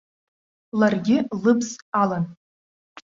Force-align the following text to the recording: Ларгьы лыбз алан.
Ларгьы 0.79 1.17
лыбз 1.41 1.69
алан. 2.01 2.25